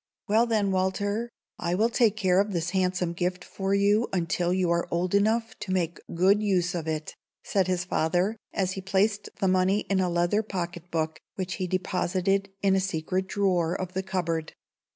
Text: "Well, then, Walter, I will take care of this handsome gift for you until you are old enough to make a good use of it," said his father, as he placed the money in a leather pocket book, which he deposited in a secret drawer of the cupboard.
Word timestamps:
"Well, 0.27 0.47
then, 0.47 0.71
Walter, 0.71 1.29
I 1.59 1.75
will 1.75 1.89
take 1.91 2.17
care 2.17 2.39
of 2.39 2.53
this 2.53 2.71
handsome 2.71 3.13
gift 3.13 3.43
for 3.45 3.75
you 3.75 4.07
until 4.11 4.51
you 4.51 4.71
are 4.71 4.87
old 4.89 5.13
enough 5.13 5.53
to 5.59 5.71
make 5.71 5.99
a 6.09 6.13
good 6.13 6.41
use 6.41 6.73
of 6.73 6.87
it," 6.87 7.13
said 7.43 7.67
his 7.67 7.85
father, 7.85 8.35
as 8.51 8.71
he 8.71 8.81
placed 8.81 9.29
the 9.39 9.47
money 9.47 9.81
in 9.91 9.99
a 9.99 10.09
leather 10.09 10.41
pocket 10.41 10.89
book, 10.89 11.19
which 11.35 11.57
he 11.61 11.67
deposited 11.67 12.49
in 12.63 12.75
a 12.75 12.79
secret 12.79 13.27
drawer 13.27 13.79
of 13.79 13.93
the 13.93 14.01
cupboard. 14.01 14.55